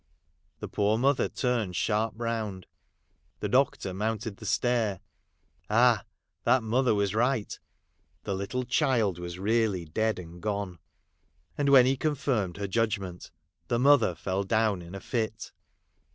The 0.61 0.67
poor 0.67 0.97
mother 0.97 1.29
turned 1.29 1.75
sharp 1.75 2.15
round. 2.17 2.65
The 3.39 3.47
doctor 3.47 3.93
mounted 3.93 4.37
the 4.37 4.47
stair. 4.47 4.99
All! 5.69 5.99
that 6.43 6.63
mother 6.63 6.95
was 6.95 7.13
right; 7.13 7.59
the 8.23 8.33
little 8.33 8.63
child 8.63 9.19
was 9.19 9.37
really 9.37 9.85
dead 9.85 10.17
and 10.17 10.41
gone:.,, 10.41 10.79
And 11.55 11.69
when 11.69 11.85
he 11.85 11.97
confirmed 11.97 12.57
her 12.57 12.65
judgment, 12.67 13.29
the 13.67 13.77
mother 13.77 14.15
fell 14.15 14.43
down 14.43 14.81
in 14.81 14.95
a 14.95 14.99
fit. 14.99 15.51